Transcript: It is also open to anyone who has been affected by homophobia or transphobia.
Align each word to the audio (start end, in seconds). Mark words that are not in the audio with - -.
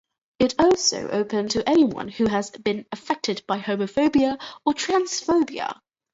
It 0.39 0.53
is 0.53 0.55
also 0.57 1.09
open 1.09 1.49
to 1.49 1.69
anyone 1.69 2.07
who 2.07 2.25
has 2.27 2.49
been 2.49 2.87
affected 2.91 3.43
by 3.45 3.59
homophobia 3.59 4.41
or 4.65 4.73
transphobia. 4.73 5.79